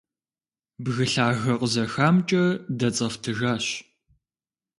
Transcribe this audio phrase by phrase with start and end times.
[0.83, 2.43] Бгы лъагэ къызэхамкӀэ
[2.77, 3.65] дэцӀэфтыжащ.